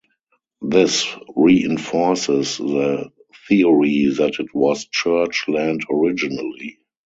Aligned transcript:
This 0.63 1.05
reinforces 1.35 2.57
the 2.57 3.11
theory 3.47 4.05
that 4.17 4.39
it 4.39 4.47
was 4.51 4.87
church 4.87 5.43
land 5.47 5.81
originally. 5.91 6.79